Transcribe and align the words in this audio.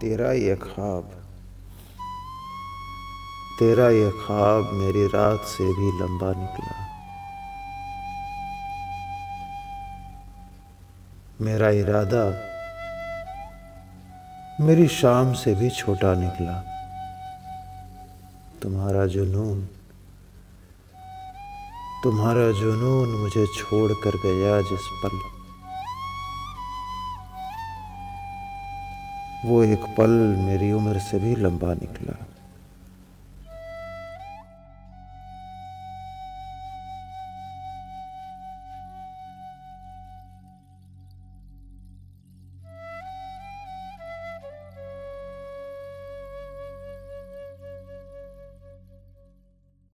तेरा 0.00 0.32
ये 0.32 0.54
ख्वाब, 0.56 1.04
तेरा 3.58 3.88
ये 3.90 4.10
ख्वाब 4.16 4.70
मेरी 4.72 5.06
रात 5.06 5.40
से 5.44 5.64
भी 5.74 5.88
लंबा 6.00 6.28
निकला। 6.32 6.74
मेरा 11.40 11.70
इरादा 11.70 12.22
मेरी 14.60 14.86
शाम 14.88 15.32
से 15.32 15.54
भी 15.54 15.70
छोटा 15.70 16.14
निकला। 16.14 16.54
तुम्हारा 18.62 19.06
जुनून 19.06 19.66
तुम्हारा 22.04 22.50
जुनून 22.52 23.08
मुझे 23.20 23.46
छोड़ 23.56 23.92
कर 24.04 24.16
गया 24.24 24.60
जिस 24.62 24.86
पल 25.02 25.18
वो 29.44 29.62
एक 29.62 29.84
पल 29.98 30.10
मेरी 30.38 30.72
उम्र 30.72 30.98
से 30.98 31.18
भी 31.18 31.34
लंबा 31.36 31.74
निकला। 31.74 32.14